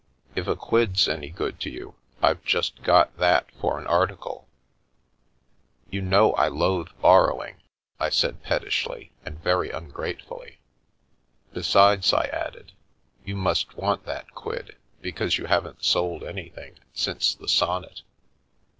"If 0.35 0.47
a 0.47 0.55
quid's 0.55 1.07
any 1.07 1.29
good 1.29 1.59
to 1.59 1.69
you, 1.69 1.93
I've 2.23 2.43
just 2.43 2.81
got 2.81 3.15
that 3.17 3.51
for 3.57 3.77
an 3.77 3.85
article."" 3.85 4.47
You 5.91 6.01
know 6.01 6.33
I 6.33 6.47
loathe 6.47 6.87
borrowing," 7.03 7.57
I 7.99 8.09
said 8.09 8.41
pettishly 8.41 9.11
and 9.23 9.39
very 9.43 9.69
ungratefully." 9.69 10.57
Besides," 11.53 12.13
I 12.15 12.23
added," 12.23 12.71
you 13.27 13.35
must 13.35 13.77
want 13.77 14.05
that 14.07 14.31
quid, 14.33 14.75
because 15.01 15.37
you 15.37 15.45
haven't 15.45 15.85
sold 15.85 16.23
anything 16.23 16.79
since 16.95 17.35
the 17.35 17.47
sonnet." 17.47 18.01